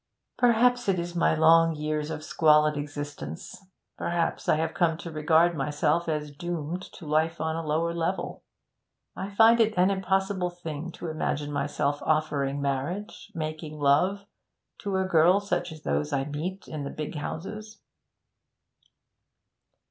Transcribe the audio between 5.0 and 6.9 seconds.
regard myself as doomed